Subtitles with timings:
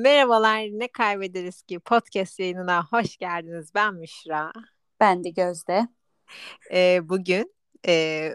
[0.00, 3.74] Merhabalar, ne kaybederiz ki podcast yayınına hoş geldiniz.
[3.74, 4.52] Ben Müşra.
[5.00, 5.88] Ben de Gözde.
[6.72, 7.54] Ee, bugün
[7.86, 8.28] e,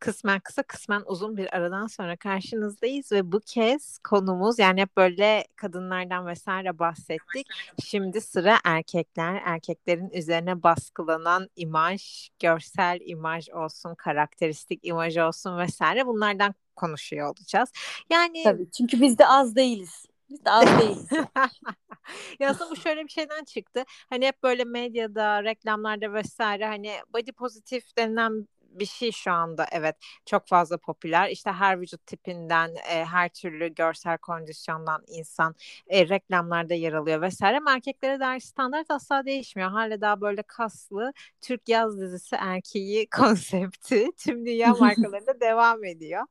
[0.00, 5.44] kısmen kısa kısmen uzun bir aradan sonra karşınızdayız ve bu kez konumuz yani hep böyle
[5.56, 7.46] kadınlardan vesaire bahsettik.
[7.84, 16.54] Şimdi sıra erkekler, erkeklerin üzerine baskılanan imaj, görsel imaj olsun, karakteristik imaj olsun vesaire bunlardan
[16.76, 17.72] konuşuyor olacağız.
[18.10, 20.06] Yani Tabii çünkü biz de az değiliz.
[20.30, 21.08] Biz de az değiliz.
[22.40, 23.84] ya aslında bu şöyle bir şeyden çıktı.
[24.10, 29.96] Hani hep böyle medyada, reklamlarda vesaire hani body pozitif denilen bir şey şu anda evet
[30.26, 31.28] çok fazla popüler.
[31.30, 35.54] İşte her vücut tipinden, e, her türlü görsel kondisyondan insan
[35.86, 37.56] e, reklamlarda yer alıyor vesaire.
[37.56, 39.70] Ama erkeklere dair standart asla değişmiyor.
[39.70, 46.22] Hala daha böyle kaslı Türk yaz dizisi erkeği konsepti tüm dünya markalarında devam ediyor.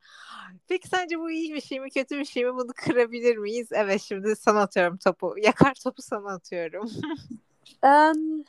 [0.67, 3.67] Peki sence bu iyi bir şey mi kötü bir şey mi bunu kırabilir miyiz?
[3.71, 5.35] Evet şimdi sana atıyorum topu.
[5.43, 6.89] Yakar topu sana atıyorum.
[7.83, 8.43] um,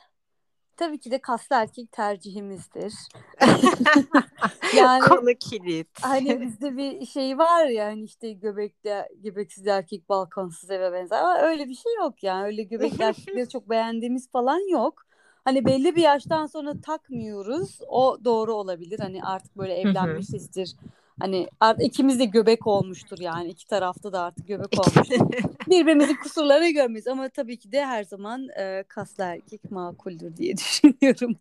[0.77, 2.93] tabii ki de kaslı erkek tercihimizdir.
[4.77, 5.87] yani konu kilit.
[6.01, 11.37] Hani bizde bir şey var ya hani işte göbekte göbeksiz erkek balkonsuz eve benzer ama
[11.37, 12.45] öyle bir şey yok yani.
[12.45, 15.05] Öyle göbekli erkekleri çok beğendiğimiz falan yok.
[15.45, 17.79] Hani belli bir yaştan sonra takmıyoruz.
[17.87, 18.99] O doğru olabilir.
[18.99, 20.75] Hani artık böyle evlenmişizdir.
[21.19, 23.49] Hani artık ikimiz de göbek olmuştur yani.
[23.49, 25.09] iki tarafta da artık göbek olmuş.
[25.67, 31.35] Birbirimizin kusurlarını görmeyiz ama tabii ki de her zaman e, kaslı erkek makuldür diye düşünüyorum.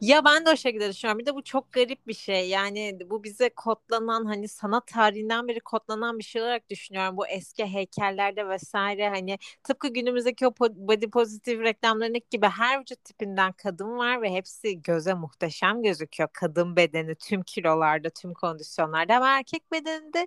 [0.00, 1.18] Ya ben de o şekilde düşünüyorum.
[1.18, 2.48] Bir de bu çok garip bir şey.
[2.48, 7.16] Yani bu bize kodlanan hani sanat tarihinden beri kodlanan bir şey olarak düşünüyorum.
[7.16, 13.52] Bu eski heykellerde vesaire hani tıpkı günümüzdeki o body pozitif reklamlarındaki gibi her vücut tipinden
[13.52, 16.28] kadın var ve hepsi göze muhteşem gözüküyor.
[16.32, 20.26] Kadın bedeni tüm kilolarda, tüm kondisyonlarda ama erkek bedeninde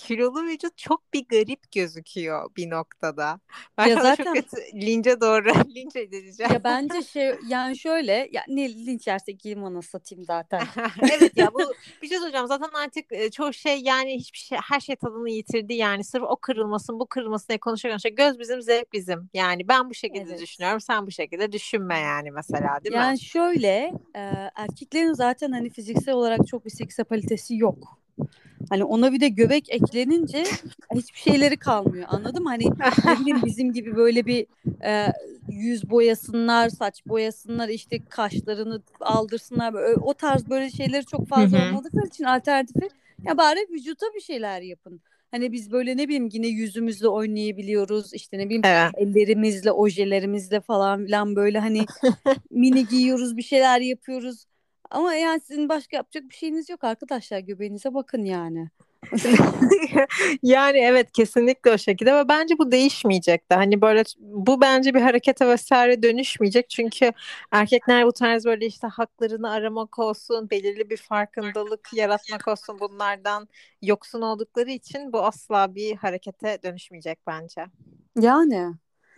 [0.00, 3.40] kilolu vücut çok bir garip gözüküyor bir noktada.
[3.78, 6.52] Ben ya zaten çok kötü lince doğru linç edileceğim.
[6.52, 10.62] Ya bence şey yani şöyle ya ne linç yersek giyim ona satayım zaten.
[11.02, 11.60] evet ya bu
[12.02, 16.04] bir şey söyleyeceğim zaten artık çoğu şey yani hiçbir şey her şey tadını yitirdi yani
[16.04, 19.94] sırf o kırılmasın bu kırılmasın diye konuşuyor konuşuyor göz bizim zevk bizim yani ben bu
[19.94, 20.40] şekilde evet.
[20.40, 23.06] düşünüyorum sen bu şekilde düşünme yani mesela değil yani mi?
[23.06, 28.00] Yani şöyle e, erkeklerin zaten hani fiziksel olarak çok bir seksapalitesi yok.
[28.68, 30.44] Hani ona bir de göbek eklenince
[30.94, 32.06] hiçbir şeyleri kalmıyor.
[32.08, 32.64] Anladım Hani
[33.04, 34.46] ne bileyim bizim gibi böyle bir
[34.84, 35.12] e,
[35.48, 39.74] yüz boyasınlar, saç boyasınlar, işte kaşlarını aldırsınlar.
[39.74, 42.88] Böyle, o tarz böyle şeyleri çok fazla olmadıkları için alternatifi
[43.24, 45.00] ya bari vücuta bir şeyler yapın.
[45.30, 48.14] Hani biz böyle ne bileyim yine yüzümüzle oynayabiliyoruz.
[48.14, 48.90] işte ne bileyim evet.
[48.96, 51.86] ellerimizle, ojelerimizle falan filan böyle hani
[52.50, 54.44] mini giyiyoruz, bir şeyler yapıyoruz.
[54.90, 57.38] Ama yani sizin başka yapacak bir şeyiniz yok arkadaşlar.
[57.38, 58.68] Göbeğinize bakın yani.
[60.42, 65.00] yani evet kesinlikle o şekilde ve bence bu değişmeyecek de hani böyle bu bence bir
[65.00, 67.12] harekete vesaire dönüşmeyecek çünkü
[67.52, 73.48] erkekler bu tarz böyle işte haklarını aramak olsun belirli bir farkındalık yaratmak olsun bunlardan
[73.82, 77.66] yoksun oldukları için bu asla bir harekete dönüşmeyecek bence.
[78.20, 78.74] Yani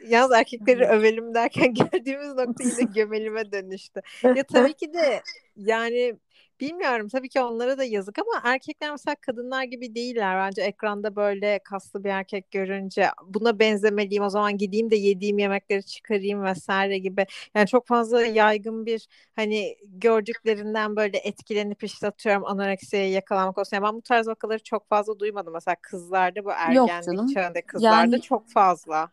[0.09, 4.01] Yalnız erkekleri övelim derken geldiğimiz nokta yine gömelime dönüştü.
[4.23, 5.23] Ya tabii ki de
[5.57, 6.17] yani
[6.63, 10.37] bilmiyorum tabii ki onlara da yazık ama erkekler mesela kadınlar gibi değiller.
[10.37, 15.83] Bence ekranda böyle kaslı bir erkek görünce buna benzemeliyim o zaman gideyim de yediğim yemekleri
[15.83, 17.27] çıkarayım vesaire gibi.
[17.55, 23.77] Yani çok fazla yaygın bir hani gördüklerinden böyle etkilenip işte atıyorum anoreksiye yakalanmak olsun.
[23.77, 25.53] Yani ben bu tarz vakaları çok fazla duymadım.
[25.53, 28.23] Mesela kızlarda bu ergenlik çağında kızlarda yani...
[28.23, 29.09] çok fazla.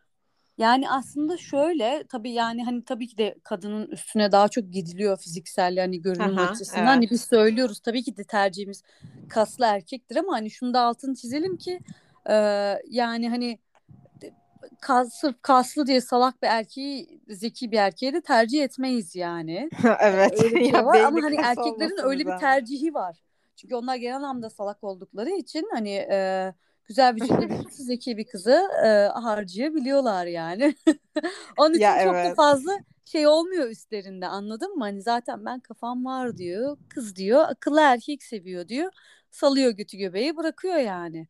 [0.59, 5.77] Yani aslında şöyle tabii yani hani tabii ki de kadının üstüne daha çok gidiliyor fiziksel
[5.77, 6.81] yani görünüm Aha, açısından.
[6.81, 6.89] Evet.
[6.89, 8.83] Hani biz söylüyoruz tabii ki de tercihimiz
[9.29, 11.79] kaslı erkektir ama hani şunu da altını çizelim ki
[12.29, 12.35] e,
[12.89, 13.59] yani hani
[14.81, 19.69] kas, sırf kaslı diye salak bir erkeği zeki bir erkeğe de tercih etmeyiz yani.
[19.99, 20.43] evet.
[20.43, 23.17] Öyle bir şey var ama hani erkeklerin öyle bir tercihi var.
[23.55, 26.53] Çünkü onlar genel anlamda salak oldukları için hani e,
[26.89, 27.27] güzel bir
[27.67, 28.87] kızı, zeki bir kızı e,
[29.19, 30.75] harcayabiliyorlar yani.
[31.57, 32.31] Onun için ya, çok evet.
[32.31, 32.71] da fazla
[33.05, 34.83] şey olmuyor üstlerinde anladın mı?
[34.83, 36.77] Hani zaten ben kafam var diyor.
[36.89, 38.91] Kız diyor akıllı erkek seviyor diyor.
[39.31, 41.27] Salıyor götü göbeği bırakıyor yani.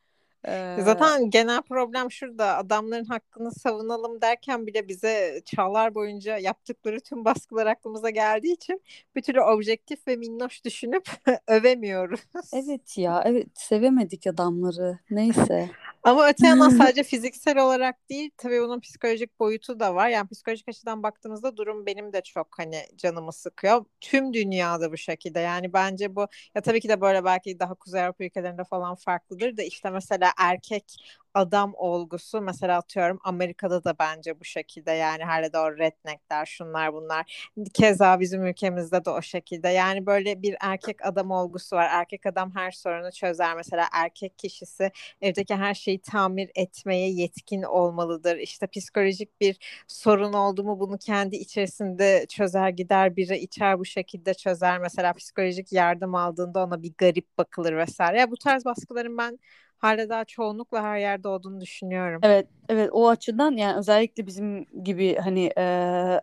[0.47, 0.77] Ee...
[0.79, 7.65] Zaten genel problem şurada adamların hakkını savunalım derken bile bize çağlar boyunca yaptıkları tüm baskılar
[7.65, 8.81] aklımıza geldiği için
[9.15, 11.09] bir türlü objektif ve minnoş düşünüp
[11.47, 12.21] övemiyoruz.
[12.53, 15.69] Evet ya evet sevemedik adamları neyse.
[16.03, 20.09] Ama öte yandan sadece fiziksel olarak değil tabii bunun psikolojik boyutu da var.
[20.09, 23.85] Yani psikolojik açıdan baktığımızda durum benim de çok hani canımı sıkıyor.
[24.01, 25.39] Tüm dünyada bu şekilde.
[25.39, 29.57] Yani bence bu ya tabii ki de böyle belki daha Kuzey Avrupa ülkelerinde falan farklıdır
[29.57, 30.83] da işte mesela erkek
[31.33, 36.93] adam olgusu mesela atıyorum Amerika'da da bence bu şekilde yani hala da o redneckler şunlar
[36.93, 37.49] bunlar.
[37.73, 39.69] Keza bizim ülkemizde de o şekilde.
[39.69, 41.87] Yani böyle bir erkek adam olgusu var.
[41.91, 43.55] Erkek adam her sorunu çözer.
[43.55, 44.91] Mesela erkek kişisi
[45.21, 48.37] evdeki her şeyi tamir etmeye yetkin olmalıdır.
[48.37, 54.33] İşte psikolojik bir sorun oldu mu bunu kendi içerisinde çözer gider biri içer bu şekilde
[54.33, 54.77] çözer.
[54.79, 58.19] Mesela psikolojik yardım aldığında ona bir garip bakılır vesaire.
[58.19, 59.39] Ya bu tarz baskıların ben
[59.79, 62.21] hala daha çoğunlukla her yerde olduğunu düşünüyorum.
[62.23, 65.63] Evet, evet o açıdan yani özellikle bizim gibi hani e,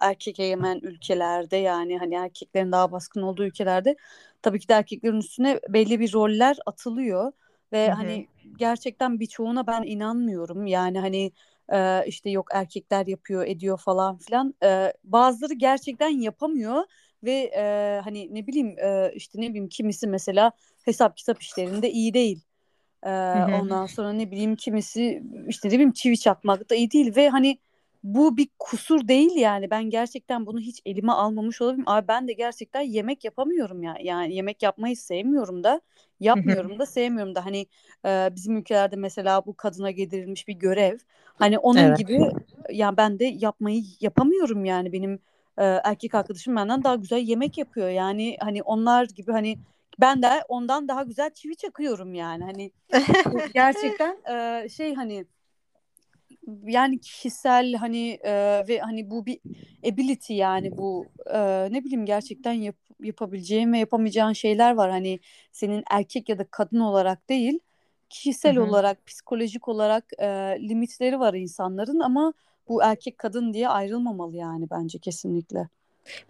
[0.01, 3.97] erkek egemen ülkelerde yani hani erkeklerin daha baskın olduğu ülkelerde
[4.43, 7.33] tabii ki de erkeklerin üstüne belli bir roller atılıyor
[7.73, 7.95] ve Hı-hı.
[7.95, 8.27] hani
[8.57, 10.67] gerçekten birçoğuna ben inanmıyorum.
[10.67, 11.33] Yani hani
[11.73, 14.55] e, işte yok erkekler yapıyor, ediyor falan filan.
[14.63, 16.85] E, bazıları gerçekten yapamıyor
[17.25, 20.53] ve e, hani ne bileyim e, işte ne bileyim kimisi mesela
[20.85, 22.43] hesap kitap işlerinde iyi değil.
[23.03, 23.11] Ee,
[23.61, 27.59] ondan sonra ne bileyim kimisi işte ne bileyim çivi çakmak da iyi değil ve hani
[28.05, 31.85] bu bir kusur değil yani ben gerçekten bunu hiç elime almamış olabilirim.
[31.89, 33.97] Abi ben de gerçekten yemek yapamıyorum ya.
[34.03, 35.81] Yani yemek yapmayı sevmiyorum da
[36.21, 37.67] yapmıyorum da sevmiyorum da hani
[38.07, 40.99] e, bizim ülkelerde mesela bu kadına getirilmiş bir görev.
[41.35, 41.99] Hani onun evet.
[41.99, 42.21] gibi
[42.71, 45.15] yani ben de yapmayı yapamıyorum yani benim
[45.59, 47.89] e, erkek arkadaşım benden daha güzel yemek yapıyor.
[47.89, 49.59] Yani hani onlar gibi hani
[50.01, 52.73] ben de ondan daha güzel çivi çakıyorum yani hani
[53.55, 55.27] gerçekten e, şey hani
[56.63, 59.41] yani kişisel hani e, ve hani bu bir
[59.93, 61.39] ability yani bu e,
[61.73, 65.21] ne bileyim gerçekten yap, yapabileceğin ve yapamayacağın şeyler var hani
[65.53, 67.59] senin erkek ya da kadın olarak değil
[68.09, 68.65] kişisel Hı-hı.
[68.65, 70.27] olarak psikolojik olarak e,
[70.61, 72.33] limitleri var insanların ama
[72.69, 75.69] bu erkek kadın diye ayrılmamalı yani bence kesinlikle.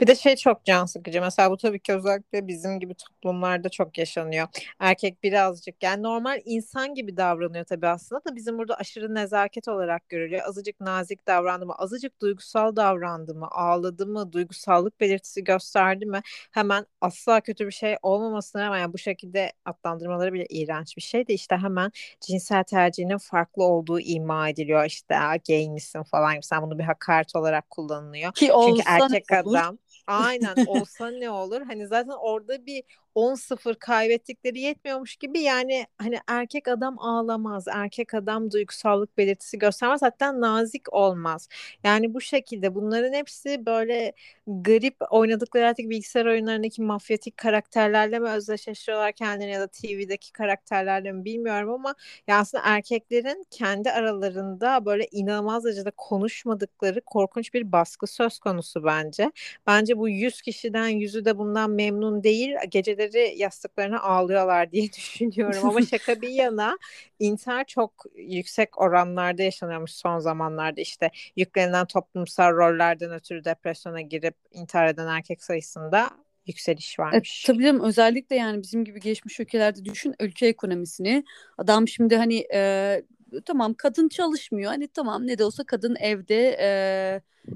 [0.01, 1.21] Bir de şey çok can sıkıcı.
[1.21, 4.49] Mesela bu tabii ki özellikle bizim gibi toplumlarda çok yaşanıyor.
[4.81, 10.09] Erkek birazcık yani normal insan gibi davranıyor tabii aslında da bizim burada aşırı nezaket olarak
[10.09, 10.43] görülüyor.
[10.49, 16.21] Azıcık nazik davrandı mı, azıcık duygusal davrandı mı, ağladı mı, duygusallık belirtisi gösterdi mi
[16.53, 21.29] hemen asla kötü bir şey olmamasına rağmen yani bu şekilde adlandırmaları bile iğrenç bir şey
[21.29, 24.85] de işte hemen cinsel tercihinin farklı olduğu ima ediliyor.
[24.85, 25.15] İşte
[25.49, 28.33] gay misin falan sen bunu bir hakaret olarak kullanılıyor.
[28.33, 29.66] Ki Çünkü erkek adam
[30.07, 31.61] Aynen olsa ne olur?
[31.63, 32.85] Hani zaten orada bir
[33.17, 40.41] 10-0 kaybettikleri yetmiyormuş gibi yani hani erkek adam ağlamaz, erkek adam duygusallık belirtisi göstermez hatta
[40.41, 41.49] nazik olmaz.
[41.85, 44.13] Yani bu şekilde bunların hepsi böyle
[44.47, 51.25] garip oynadıkları artık bilgisayar oyunlarındaki mafyatik karakterlerle mi özdeşleştiriyorlar kendilerini ya da TV'deki karakterlerle mi
[51.25, 51.95] bilmiyorum ama
[52.29, 59.33] ya aslında erkeklerin kendi aralarında böyle inanılmaz derecede konuşmadıkları korkunç bir baskı söz konusu bence.
[59.67, 62.55] Bence bu 100 kişiden yüzü de bundan memnun değil.
[62.71, 65.69] Geceleri geceleri yastıklarına ağlıyorlar diye düşünüyorum.
[65.69, 66.79] Ama şaka bir yana
[67.19, 70.81] intihar çok yüksek oranlarda yaşanıyormuş son zamanlarda.
[70.81, 76.11] İşte yüklenilen toplumsal rollerden ötürü depresyona girip intihar eden erkek sayısında
[76.47, 77.45] yükseliş varmış.
[77.45, 81.25] E, tabii canım özellikle yani bizim gibi geçmiş ülkelerde düşün ülke ekonomisini.
[81.59, 83.03] Adam şimdi hani e,
[83.45, 84.71] tamam kadın çalışmıyor.
[84.71, 86.69] Hani tamam ne de olsa kadın evde e,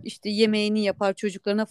[0.05, 1.67] işte yemeğini yapar çocuklarına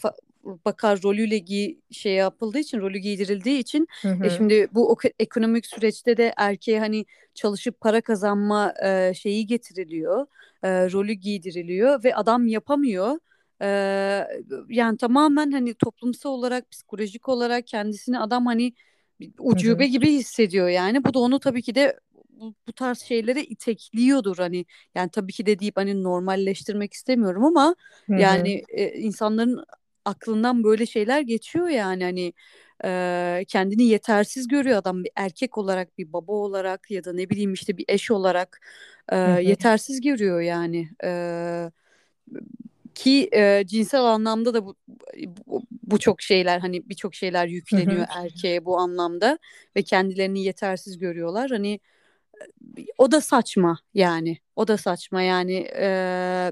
[0.66, 4.26] bakar rolüyle giy şey yapıldığı için rolü giydirildiği için hı hı.
[4.26, 10.28] E şimdi bu ekonomik süreçte de erkeğe hani çalışıp para kazanma e, şeyi getiriliyor
[10.64, 13.20] e, rolü giydiriliyor ve adam yapamıyor
[13.62, 13.68] e,
[14.70, 18.74] yani tamamen hani toplumsal olarak psikolojik olarak kendisini adam hani
[19.40, 19.92] ucube hı hı.
[19.92, 24.66] gibi hissediyor yani bu da onu tabii ki de bu, bu tarz şeylere itekliyordur hani
[24.96, 27.76] yani tabii ki de deyip hani normalleştirmek istemiyorum ama
[28.06, 28.20] Hı-hı.
[28.20, 29.66] yani e, insanların
[30.10, 32.34] aklından böyle şeyler geçiyor yani hani
[32.86, 37.54] e, kendini yetersiz görüyor adam bir erkek olarak bir baba olarak ya da ne bileyim
[37.54, 38.62] işte bir eş olarak
[39.10, 40.90] e, yetersiz görüyor yani.
[41.04, 41.72] E,
[42.96, 44.76] ki e, cinsel anlamda da bu,
[45.48, 49.40] bu, bu çok şeyler hani birçok şeyler yükleniyor erkeğe bu anlamda
[49.76, 51.50] ve kendilerini yetersiz görüyorlar.
[51.50, 51.80] Hani
[52.98, 56.52] o da saçma yani o da saçma yani e,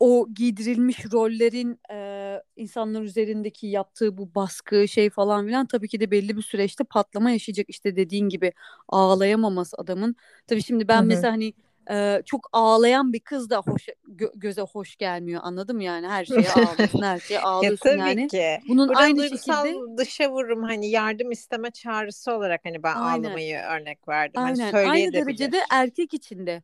[0.00, 6.10] o giydirilmiş rollerin e, insanlar üzerindeki yaptığı bu baskı şey falan filan tabii ki de
[6.10, 8.52] belli bir süreçte patlama yaşayacak işte dediğin gibi
[8.88, 10.16] ağlayamaması adamın.
[10.46, 11.06] Tabii şimdi ben Hı-hı.
[11.06, 11.52] mesela hani
[11.90, 16.50] e, çok ağlayan bir kız da hoş gö- göze hoş gelmiyor anladım yani her şeye
[16.52, 18.28] ağlıyorsun her şeye ağlıyorsun ya tabii yani.
[18.28, 18.58] Ki.
[18.68, 23.24] Bunun Burada aynı şekilde dışa vurum hani yardım isteme çağrısı olarak hani ben Aynen.
[23.24, 24.42] ağlamayı örnek verdim.
[24.42, 24.72] Hani Aynen.
[24.72, 26.62] Hani aynı derecede erkek içinde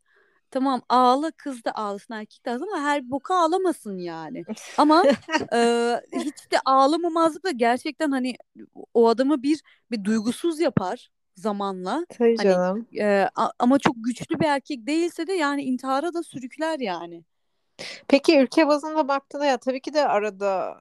[0.52, 4.44] tamam ağla kız da ağlasın erkek de ağlasın ama her boka ağlamasın yani.
[4.78, 5.04] Ama
[5.54, 8.36] e, hiç de ağlamamazlık da gerçekten hani
[8.94, 11.10] o adamı bir bir duygusuz yapar.
[11.36, 12.06] zamanla.
[12.08, 12.86] Tabii Hani canım.
[13.00, 17.24] e, a- ama çok güçlü bir erkek değilse de yani intihara da sürükler yani.
[18.08, 20.76] Peki ülke bazında baktığında ya tabii ki de arada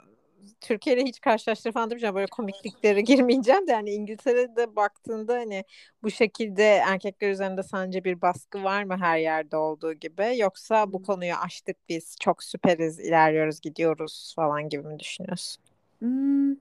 [0.62, 2.15] Türkiye ile hiç karşılaştırma falan demeyeceğim.
[2.15, 5.63] Böyle komikliklere girmeyeceğim de yani İngiltere'de baktığında hani
[6.03, 10.34] bu şekilde erkekler üzerinde sence bir baskı var mı her yerde olduğu gibi?
[10.38, 15.63] Yoksa bu konuyu aştık biz çok süperiz ilerliyoruz gidiyoruz falan gibi mi düşünüyorsun?
[16.00, 16.56] Hmm,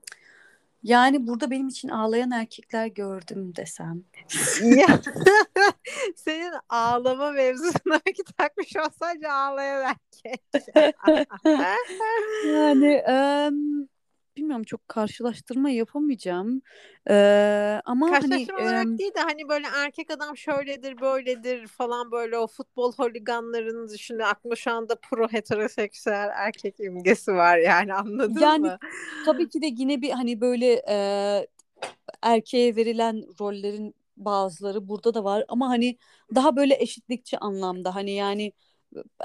[0.83, 4.03] yani burada benim için ağlayan erkekler gördüm desem.
[6.15, 10.41] Senin ağlama mevzusuna ki takmış olsaydı ağlayan erkek.
[12.47, 13.87] Yani em,
[14.37, 16.61] bilmiyorum çok karşılaştırma yapamayacağım.
[17.09, 22.11] Ee, ama hani Karşılaştırma olarak em, değil de hani böyle erkek adam şöyledir böyledir falan
[22.11, 24.19] böyle o futbol holiganlarını düşünün.
[24.19, 28.77] Aklıma şu anda pro heteroseksüel erkek imgesi var yani anladın yani mı?
[29.25, 30.97] tabii ki de yine bir hani böyle e,
[32.21, 35.97] erkeğe verilen rollerin bazıları burada da var ama hani
[36.35, 38.53] daha böyle eşitlikçi anlamda hani yani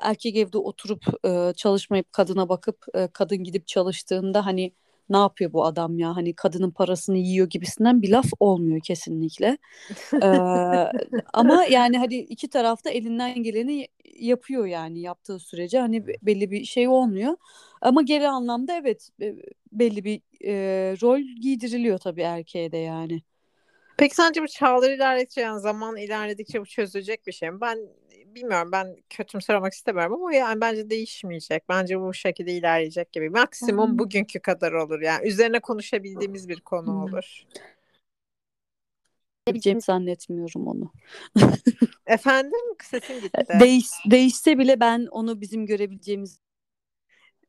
[0.03, 4.73] erkek evde oturup e, çalışmayıp kadına bakıp e, kadın gidip çalıştığında hani
[5.11, 9.59] ne yapıyor bu adam ya hani kadının parasını yiyor gibisinden bir laf olmuyor kesinlikle.
[10.23, 10.27] Ee,
[11.33, 16.89] ama yani hani iki tarafta elinden geleni yapıyor yani yaptığı sürece hani belli bir şey
[16.89, 17.37] olmuyor.
[17.81, 19.09] Ama geri anlamda evet
[19.73, 20.55] belli bir e,
[21.03, 23.23] rol giydiriliyor tabii erkeğe de yani.
[23.99, 27.61] Peki sence bu çağlar ilerledikçe yani zaman ilerledikçe bu çözülecek bir şey mi?
[27.61, 27.79] Ben
[28.37, 31.71] bilmiyorum ben kötümser olmak istemiyorum ama yani bence değişmeyecek.
[31.71, 33.31] Bence bu şekilde ilerleyecek gibi.
[33.31, 33.99] Maksimum Hmm.
[33.99, 35.29] bugünkü kadar olur yani.
[35.29, 37.03] Üzerine konuşabildiğimiz bir konu Hmm.
[37.05, 37.45] olur.
[39.47, 40.93] Yapabileceğimi zannetmiyorum onu.
[42.07, 43.55] Efendim sesin gitti.
[43.61, 46.39] Değiş, değişse bile ben onu bizim görebileceğimiz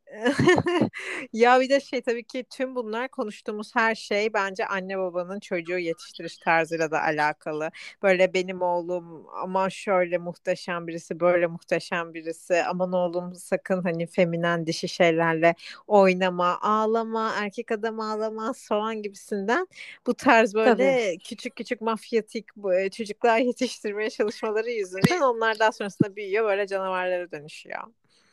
[1.34, 5.78] Ya bir de şey tabii ki tüm bunlar konuştuğumuz her şey bence anne babanın çocuğu
[5.78, 7.70] yetiştiriş tarzıyla da alakalı.
[8.04, 12.64] Böyle benim oğlum aman şöyle muhteşem birisi, böyle muhteşem birisi.
[12.64, 15.56] Aman oğlum sakın hani feminen dişi şeylerle
[15.88, 19.68] oynama, ağlama, erkek adam ağlamaz falan gibisinden.
[20.08, 20.98] Bu tarz tabii.
[20.98, 22.46] böyle küçük küçük mafyatik
[22.80, 27.84] e, çocuklar yetiştirmeye çalışmaları yüzünden onlar daha sonrasında büyüyor böyle canavarlara dönüşüyor.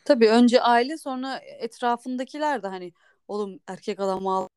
[0.04, 2.92] Tabii önce aile sonra etrafındakiler de hani
[3.28, 4.49] oğlum erkek adam ağ-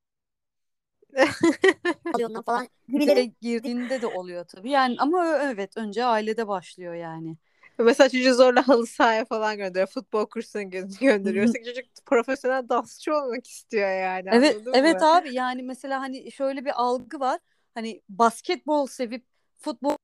[2.14, 2.68] alıyorlar falan
[3.06, 4.70] diye gibileri girdiğinde de oluyor tabii.
[4.70, 7.38] Yani ama evet önce ailede başlıyor yani.
[7.80, 9.88] Mesela çocuğu zorla halı sahaya falan gönderiyor.
[9.88, 15.08] Futbol kursuna gö- gönderiyorsa çocuk profesyonel dansçı olmak istiyor yani Evet evet mı?
[15.08, 17.40] abi yani mesela hani şöyle bir algı var.
[17.74, 19.26] Hani basketbol sevip
[19.58, 19.96] futbol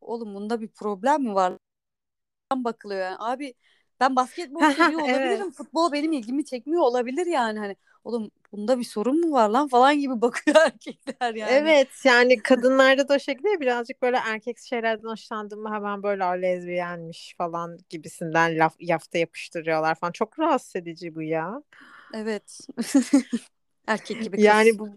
[0.00, 1.52] oğlum bunda bir problem mi var?
[2.56, 3.16] bakılıyor yani.
[3.18, 3.54] Abi
[4.00, 5.16] ben basketbol seviyor evet.
[5.16, 5.50] olabilirim.
[5.50, 7.58] Futbol benim ilgimi çekmiyor olabilir yani.
[7.58, 11.52] Hani oğlum bunda bir sorun mu var lan falan gibi bakıyor erkekler yani.
[11.52, 16.42] Evet yani kadınlarda da o şekilde birazcık böyle erkek şeylerden hoşlandım mı hemen böyle o
[16.42, 20.12] lezbiyenmiş falan gibisinden laf yafta yapıştırıyorlar falan.
[20.12, 21.62] Çok rahatsız edici bu ya.
[22.14, 22.58] Evet.
[23.86, 24.44] Erkek gibi kız.
[24.44, 24.90] Yani bu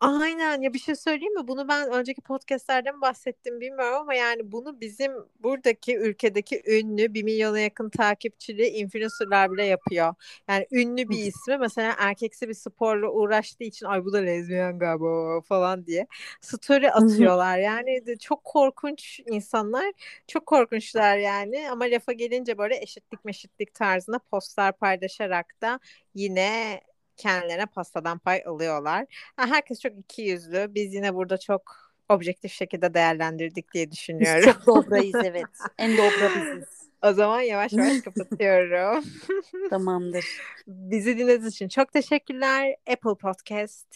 [0.00, 1.48] aynen ya bir şey söyleyeyim mi?
[1.48, 7.22] Bunu ben önceki podcastlerde mi bahsettim bilmiyorum ama yani bunu bizim buradaki ülkedeki ünlü bir
[7.22, 10.14] milyona yakın takipçili influencerlar bile yapıyor.
[10.48, 15.40] Yani ünlü bir ismi mesela erkeksi bir sporla uğraştığı için ay bu da lezbiyen galiba
[15.40, 16.06] falan diye
[16.40, 17.58] story atıyorlar.
[17.58, 19.92] Yani de çok korkunç insanlar.
[20.26, 25.80] Çok korkunçlar yani ama lafa gelince böyle eşitlik meşitlik tarzında postlar paylaşarak da
[26.14, 26.80] yine
[27.16, 29.06] kendilerine pastadan pay alıyorlar.
[29.36, 30.74] Ha, herkes çok ikiyüzlü.
[30.74, 31.76] Biz yine burada çok
[32.08, 34.52] objektif şekilde değerlendirdik diye Biz düşünüyorum.
[34.52, 35.46] çok dobrayız evet.
[35.78, 36.86] En dobra biziz.
[37.02, 39.04] O zaman yavaş yavaş kapatıyorum.
[39.70, 40.24] Tamamdır.
[40.66, 42.74] Bizi dinlediğiniz için çok teşekkürler.
[42.92, 43.86] Apple Podcast,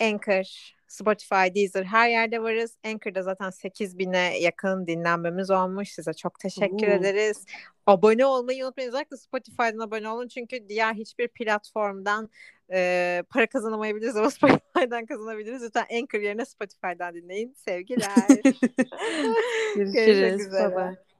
[0.00, 2.78] Anchor, Spotify, Deezer her yerde varız.
[2.84, 5.88] Anchor'da zaten 8000'e yakın dinlenmemiz olmuş.
[5.88, 6.90] Size çok teşekkür Oo.
[6.90, 7.44] ederiz.
[7.86, 8.88] Abone olmayı unutmayın.
[8.88, 10.28] Özellikle Spotify'dan abone olun.
[10.28, 12.30] Çünkü diğer hiçbir platformdan
[12.72, 15.62] e, para kazanamayabiliriz ama Spotify'dan kazanabiliriz.
[15.62, 17.54] Lütfen Anchor yerine Spotify'dan dinleyin.
[17.56, 18.28] Sevgiler.
[19.74, 20.40] Görüşmek Görüşürüz.
[20.40, 20.68] üzere.
[20.68, 21.13] Bye bye.